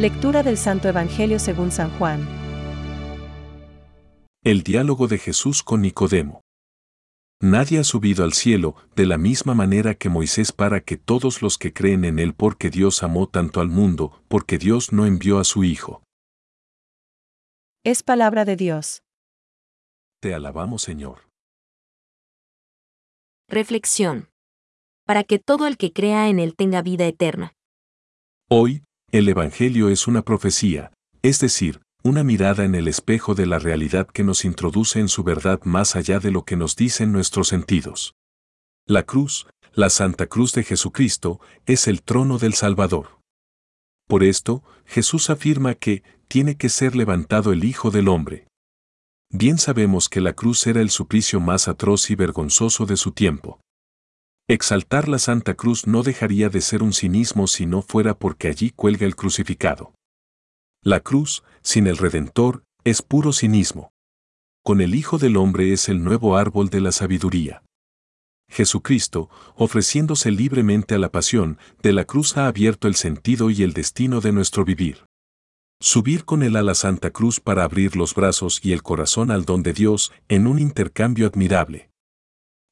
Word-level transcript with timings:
Lectura 0.00 0.42
del 0.42 0.56
Santo 0.56 0.88
Evangelio 0.88 1.38
según 1.38 1.70
San 1.70 1.90
Juan. 1.98 2.26
El 4.42 4.62
diálogo 4.62 5.08
de 5.08 5.18
Jesús 5.18 5.62
con 5.62 5.82
Nicodemo. 5.82 6.40
Nadie 7.42 7.80
ha 7.80 7.84
subido 7.84 8.24
al 8.24 8.32
cielo 8.32 8.76
de 8.96 9.04
la 9.04 9.18
misma 9.18 9.52
manera 9.52 9.94
que 9.94 10.08
Moisés 10.08 10.52
para 10.52 10.80
que 10.80 10.96
todos 10.96 11.42
los 11.42 11.58
que 11.58 11.74
creen 11.74 12.06
en 12.06 12.18
él 12.18 12.32
porque 12.32 12.70
Dios 12.70 13.02
amó 13.02 13.28
tanto 13.28 13.60
al 13.60 13.68
mundo, 13.68 14.22
porque 14.28 14.56
Dios 14.56 14.90
no 14.90 15.04
envió 15.04 15.38
a 15.38 15.44
su 15.44 15.64
Hijo. 15.64 16.02
Es 17.84 18.02
palabra 18.02 18.46
de 18.46 18.56
Dios. 18.56 19.02
Te 20.22 20.32
alabamos 20.32 20.80
Señor. 20.80 21.28
Reflexión. 23.48 24.30
Para 25.04 25.24
que 25.24 25.38
todo 25.38 25.66
el 25.66 25.76
que 25.76 25.92
crea 25.92 26.30
en 26.30 26.38
Él 26.38 26.56
tenga 26.56 26.80
vida 26.80 27.04
eterna. 27.04 27.52
Hoy, 28.48 28.82
el 29.12 29.28
Evangelio 29.28 29.88
es 29.88 30.06
una 30.06 30.22
profecía, 30.22 30.92
es 31.22 31.40
decir, 31.40 31.80
una 32.02 32.22
mirada 32.22 32.64
en 32.64 32.74
el 32.74 32.86
espejo 32.86 33.34
de 33.34 33.46
la 33.46 33.58
realidad 33.58 34.06
que 34.06 34.24
nos 34.24 34.44
introduce 34.44 35.00
en 35.00 35.08
su 35.08 35.24
verdad 35.24 35.60
más 35.64 35.96
allá 35.96 36.20
de 36.20 36.30
lo 36.30 36.44
que 36.44 36.56
nos 36.56 36.76
dicen 36.76 37.12
nuestros 37.12 37.48
sentidos. 37.48 38.14
La 38.86 39.02
cruz, 39.02 39.46
la 39.72 39.90
Santa 39.90 40.26
Cruz 40.26 40.52
de 40.52 40.62
Jesucristo, 40.62 41.40
es 41.66 41.88
el 41.88 42.02
trono 42.02 42.38
del 42.38 42.54
Salvador. 42.54 43.20
Por 44.06 44.22
esto, 44.22 44.62
Jesús 44.86 45.28
afirma 45.28 45.74
que 45.74 46.02
tiene 46.28 46.56
que 46.56 46.68
ser 46.68 46.96
levantado 46.96 47.52
el 47.52 47.64
Hijo 47.64 47.90
del 47.90 48.08
Hombre. 48.08 48.46
Bien 49.28 49.58
sabemos 49.58 50.08
que 50.08 50.20
la 50.20 50.32
cruz 50.32 50.66
era 50.66 50.80
el 50.80 50.90
suplicio 50.90 51.40
más 51.40 51.68
atroz 51.68 52.10
y 52.10 52.14
vergonzoso 52.14 52.86
de 52.86 52.96
su 52.96 53.12
tiempo. 53.12 53.60
Exaltar 54.50 55.06
la 55.06 55.20
Santa 55.20 55.54
Cruz 55.54 55.86
no 55.86 56.02
dejaría 56.02 56.48
de 56.48 56.60
ser 56.60 56.82
un 56.82 56.92
cinismo 56.92 57.46
si 57.46 57.66
no 57.66 57.82
fuera 57.82 58.18
porque 58.18 58.48
allí 58.48 58.70
cuelga 58.70 59.06
el 59.06 59.14
crucificado. 59.14 59.94
La 60.82 60.98
cruz, 60.98 61.44
sin 61.62 61.86
el 61.86 61.96
Redentor, 61.96 62.64
es 62.82 63.00
puro 63.00 63.32
cinismo. 63.32 63.92
Con 64.64 64.80
el 64.80 64.96
Hijo 64.96 65.18
del 65.18 65.36
Hombre 65.36 65.72
es 65.72 65.88
el 65.88 66.02
nuevo 66.02 66.36
árbol 66.36 66.68
de 66.68 66.80
la 66.80 66.90
sabiduría. 66.90 67.62
Jesucristo, 68.50 69.30
ofreciéndose 69.54 70.32
libremente 70.32 70.96
a 70.96 70.98
la 70.98 71.12
pasión, 71.12 71.56
de 71.80 71.92
la 71.92 72.04
cruz 72.04 72.36
ha 72.36 72.48
abierto 72.48 72.88
el 72.88 72.96
sentido 72.96 73.50
y 73.50 73.62
el 73.62 73.72
destino 73.72 74.20
de 74.20 74.32
nuestro 74.32 74.64
vivir. 74.64 75.04
Subir 75.80 76.24
con 76.24 76.42
él 76.42 76.56
a 76.56 76.64
la 76.64 76.74
Santa 76.74 77.12
Cruz 77.12 77.38
para 77.38 77.62
abrir 77.62 77.94
los 77.94 78.16
brazos 78.16 78.58
y 78.64 78.72
el 78.72 78.82
corazón 78.82 79.30
al 79.30 79.44
don 79.44 79.62
de 79.62 79.74
Dios 79.74 80.12
en 80.28 80.48
un 80.48 80.58
intercambio 80.58 81.28
admirable. 81.28 81.89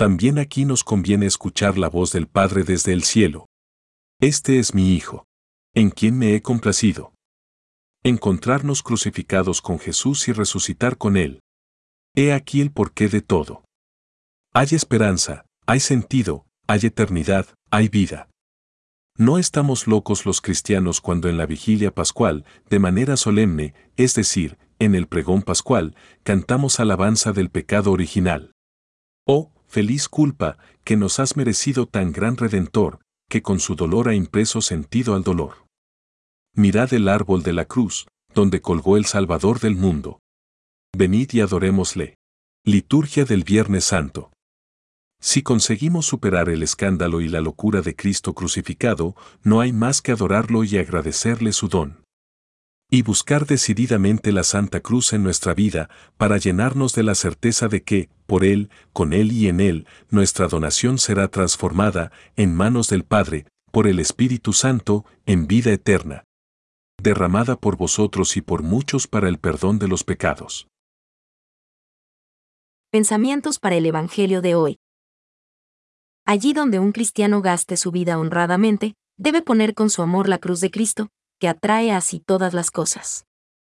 También 0.00 0.38
aquí 0.38 0.64
nos 0.64 0.82
conviene 0.82 1.26
escuchar 1.26 1.76
la 1.76 1.90
voz 1.90 2.10
del 2.10 2.26
Padre 2.26 2.62
desde 2.64 2.94
el 2.94 3.02
cielo. 3.02 3.44
Este 4.18 4.58
es 4.58 4.74
mi 4.74 4.94
Hijo, 4.94 5.26
en 5.74 5.90
quien 5.90 6.16
me 6.16 6.34
he 6.34 6.40
complacido. 6.40 7.12
Encontrarnos 8.02 8.82
crucificados 8.82 9.60
con 9.60 9.78
Jesús 9.78 10.26
y 10.28 10.32
resucitar 10.32 10.96
con 10.96 11.18
Él. 11.18 11.40
He 12.16 12.32
aquí 12.32 12.62
el 12.62 12.72
porqué 12.72 13.10
de 13.10 13.20
todo. 13.20 13.62
Hay 14.54 14.68
esperanza, 14.70 15.44
hay 15.66 15.80
sentido, 15.80 16.46
hay 16.66 16.80
eternidad, 16.84 17.48
hay 17.70 17.90
vida. 17.90 18.30
No 19.18 19.36
estamos 19.36 19.86
locos 19.86 20.24
los 20.24 20.40
cristianos 20.40 21.02
cuando 21.02 21.28
en 21.28 21.36
la 21.36 21.44
vigilia 21.44 21.94
pascual, 21.94 22.46
de 22.70 22.78
manera 22.78 23.18
solemne, 23.18 23.74
es 23.98 24.14
decir, 24.14 24.56
en 24.78 24.94
el 24.94 25.08
pregón 25.08 25.42
pascual, 25.42 25.94
cantamos 26.22 26.80
alabanza 26.80 27.34
del 27.34 27.50
pecado 27.50 27.92
original. 27.92 28.52
Oh, 29.26 29.52
feliz 29.70 30.08
culpa, 30.08 30.58
que 30.82 30.96
nos 30.96 31.20
has 31.20 31.36
merecido 31.36 31.86
tan 31.86 32.10
gran 32.10 32.36
redentor, 32.36 32.98
que 33.28 33.40
con 33.40 33.60
su 33.60 33.76
dolor 33.76 34.08
ha 34.08 34.14
impreso 34.14 34.60
sentido 34.60 35.14
al 35.14 35.22
dolor. 35.22 35.64
Mirad 36.56 36.92
el 36.92 37.08
árbol 37.08 37.44
de 37.44 37.52
la 37.52 37.66
cruz, 37.66 38.08
donde 38.34 38.60
colgó 38.60 38.96
el 38.96 39.04
Salvador 39.04 39.60
del 39.60 39.76
mundo. 39.76 40.18
Venid 40.92 41.30
y 41.32 41.40
adorémosle. 41.40 42.16
Liturgia 42.64 43.24
del 43.24 43.44
Viernes 43.44 43.84
Santo. 43.84 44.32
Si 45.22 45.42
conseguimos 45.42 46.04
superar 46.04 46.48
el 46.48 46.64
escándalo 46.64 47.20
y 47.20 47.28
la 47.28 47.40
locura 47.40 47.80
de 47.80 47.94
Cristo 47.94 48.34
crucificado, 48.34 49.14
no 49.44 49.60
hay 49.60 49.72
más 49.72 50.02
que 50.02 50.10
adorarlo 50.10 50.64
y 50.64 50.78
agradecerle 50.78 51.52
su 51.52 51.68
don. 51.68 52.02
Y 52.92 53.02
buscar 53.02 53.46
decididamente 53.46 54.32
la 54.32 54.42
Santa 54.42 54.80
Cruz 54.80 55.12
en 55.12 55.22
nuestra 55.22 55.54
vida 55.54 55.88
para 56.16 56.38
llenarnos 56.38 56.92
de 56.92 57.04
la 57.04 57.14
certeza 57.14 57.68
de 57.68 57.84
que, 57.84 58.10
por 58.26 58.44
Él, 58.44 58.68
con 58.92 59.12
Él 59.12 59.30
y 59.30 59.46
en 59.46 59.60
Él, 59.60 59.86
nuestra 60.08 60.48
donación 60.48 60.98
será 60.98 61.28
transformada, 61.28 62.10
en 62.34 62.52
manos 62.52 62.88
del 62.88 63.04
Padre, 63.04 63.46
por 63.70 63.86
el 63.86 64.00
Espíritu 64.00 64.52
Santo, 64.52 65.04
en 65.24 65.46
vida 65.46 65.70
eterna, 65.70 66.24
derramada 67.00 67.54
por 67.54 67.76
vosotros 67.76 68.36
y 68.36 68.40
por 68.40 68.64
muchos 68.64 69.06
para 69.06 69.28
el 69.28 69.38
perdón 69.38 69.78
de 69.78 69.86
los 69.86 70.02
pecados. 70.02 70.66
Pensamientos 72.90 73.60
para 73.60 73.76
el 73.76 73.86
Evangelio 73.86 74.42
de 74.42 74.56
hoy. 74.56 74.78
Allí 76.26 76.52
donde 76.52 76.80
un 76.80 76.90
cristiano 76.90 77.40
gaste 77.40 77.76
su 77.76 77.92
vida 77.92 78.18
honradamente, 78.18 78.94
debe 79.16 79.42
poner 79.42 79.74
con 79.74 79.90
su 79.90 80.02
amor 80.02 80.28
la 80.28 80.38
cruz 80.38 80.60
de 80.60 80.72
Cristo, 80.72 81.08
que 81.40 81.48
atrae 81.48 81.90
así 81.90 82.20
todas 82.20 82.52
las 82.52 82.70
cosas. 82.70 83.24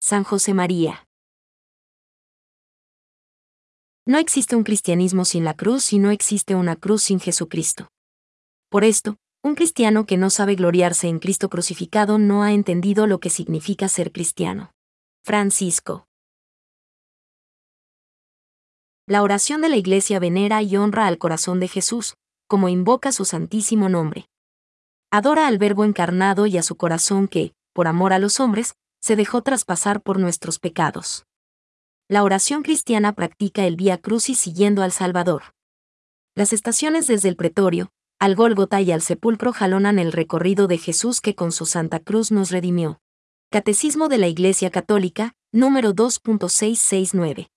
San 0.00 0.22
José 0.22 0.52
María. 0.52 1.08
No 4.06 4.18
existe 4.18 4.54
un 4.54 4.64
cristianismo 4.64 5.24
sin 5.24 5.44
la 5.44 5.54
cruz 5.54 5.94
y 5.94 5.98
no 5.98 6.10
existe 6.10 6.54
una 6.54 6.76
cruz 6.76 7.04
sin 7.04 7.20
Jesucristo. 7.20 7.88
Por 8.68 8.84
esto, 8.84 9.16
un 9.42 9.54
cristiano 9.54 10.04
que 10.04 10.18
no 10.18 10.28
sabe 10.28 10.56
gloriarse 10.56 11.08
en 11.08 11.18
Cristo 11.18 11.48
crucificado 11.48 12.18
no 12.18 12.42
ha 12.42 12.52
entendido 12.52 13.06
lo 13.06 13.18
que 13.18 13.30
significa 13.30 13.88
ser 13.88 14.12
cristiano. 14.12 14.70
Francisco. 15.24 16.06
La 19.06 19.22
oración 19.22 19.62
de 19.62 19.70
la 19.70 19.76
Iglesia 19.76 20.18
venera 20.18 20.60
y 20.60 20.76
honra 20.76 21.06
al 21.06 21.16
corazón 21.16 21.60
de 21.60 21.68
Jesús, 21.68 22.14
como 22.46 22.68
invoca 22.68 23.10
su 23.10 23.24
santísimo 23.24 23.88
nombre. 23.88 24.26
Adora 25.16 25.46
al 25.46 25.58
Verbo 25.58 25.84
encarnado 25.84 26.46
y 26.46 26.58
a 26.58 26.64
su 26.64 26.74
corazón 26.74 27.28
que, 27.28 27.52
por 27.72 27.86
amor 27.86 28.12
a 28.12 28.18
los 28.18 28.40
hombres, 28.40 28.74
se 29.00 29.14
dejó 29.14 29.42
traspasar 29.42 30.02
por 30.02 30.18
nuestros 30.18 30.58
pecados. 30.58 31.24
La 32.08 32.24
oración 32.24 32.64
cristiana 32.64 33.12
practica 33.12 33.64
el 33.64 33.76
Vía 33.76 33.98
Crucis 33.98 34.40
siguiendo 34.40 34.82
al 34.82 34.90
Salvador. 34.90 35.54
Las 36.34 36.52
estaciones 36.52 37.06
desde 37.06 37.28
el 37.28 37.36
pretorio, 37.36 37.92
al 38.18 38.34
Gólgota 38.34 38.80
y 38.80 38.90
al 38.90 39.02
sepulcro 39.02 39.52
jalonan 39.52 40.00
el 40.00 40.10
recorrido 40.10 40.66
de 40.66 40.78
Jesús 40.78 41.20
que 41.20 41.36
con 41.36 41.52
su 41.52 41.64
Santa 41.64 42.00
Cruz 42.00 42.32
nos 42.32 42.50
redimió. 42.50 42.98
Catecismo 43.52 44.08
de 44.08 44.18
la 44.18 44.26
Iglesia 44.26 44.72
Católica, 44.72 45.36
número 45.52 45.94
2.669. 45.94 47.50